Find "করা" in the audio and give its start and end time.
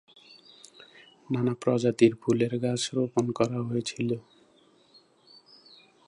3.31-3.59